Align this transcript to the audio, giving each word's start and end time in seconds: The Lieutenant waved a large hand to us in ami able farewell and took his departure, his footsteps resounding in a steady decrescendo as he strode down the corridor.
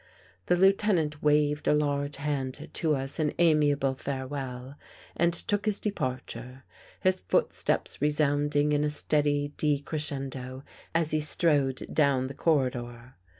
The 0.47 0.55
Lieutenant 0.55 1.21
waved 1.21 1.67
a 1.67 1.75
large 1.75 2.15
hand 2.15 2.71
to 2.73 2.95
us 2.95 3.19
in 3.19 3.35
ami 3.37 3.69
able 3.69 3.93
farewell 3.93 4.73
and 5.15 5.31
took 5.31 5.65
his 5.65 5.77
departure, 5.77 6.63
his 7.01 7.19
footsteps 7.19 8.01
resounding 8.01 8.71
in 8.71 8.83
a 8.83 8.89
steady 8.89 9.53
decrescendo 9.57 10.63
as 10.95 11.11
he 11.11 11.19
strode 11.19 11.85
down 11.93 12.25
the 12.25 12.33
corridor. 12.33 13.13